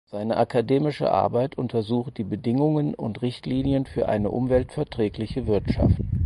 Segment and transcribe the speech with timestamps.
[0.07, 5.99] Seine akademische Arbeit untersucht die „Bedingungen und Richtlinien für eine umweltverträgliche Wirtschaft“.